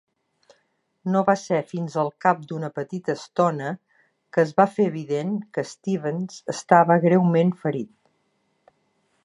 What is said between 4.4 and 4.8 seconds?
es va